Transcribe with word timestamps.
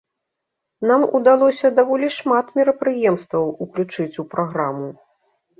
Нам 0.91 1.01
удалося 1.19 1.71
даволі 1.81 2.09
шмат 2.17 2.49
мерапрыемстваў 2.61 3.55
уключыць 3.67 4.11
у 4.25 4.29
праграму. 4.33 4.91